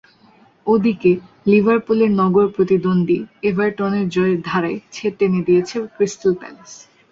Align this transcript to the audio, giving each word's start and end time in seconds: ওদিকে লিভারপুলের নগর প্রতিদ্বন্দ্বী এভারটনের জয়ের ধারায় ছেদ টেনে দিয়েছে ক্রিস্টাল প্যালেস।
ওদিকে 0.67 1.11
লিভারপুলের 1.45 2.11
নগর 2.21 2.45
প্রতিদ্বন্দ্বী 2.55 3.17
এভারটনের 3.43 4.05
জয়ের 4.09 4.39
ধারায় 4.45 4.79
ছেদ 4.93 5.13
টেনে 5.19 5.41
দিয়েছে 5.47 5.75
ক্রিস্টাল 5.95 6.33
প্যালেস। 6.39 6.71